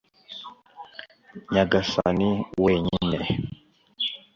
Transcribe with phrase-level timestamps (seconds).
[1.53, 2.29] nyagasani
[2.63, 3.19] wenyine